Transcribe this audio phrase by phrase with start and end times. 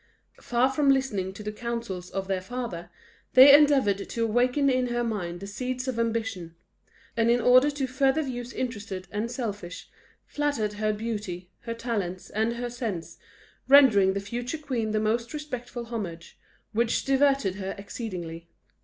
[0.41, 2.89] Far from listening to the counsels of their father,
[3.33, 6.55] they endeavoured to awaken in her mind the seeds of ambition;
[7.15, 9.91] and in order to further views interested and selfish,
[10.25, 13.19] flattered her beauty, her talents, and her sense,
[13.67, 16.39] rendering the future queen the most respectful homage,
[16.71, 18.49] which diverted her exceedingly.